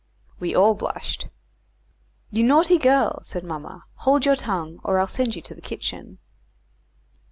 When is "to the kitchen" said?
5.43-6.17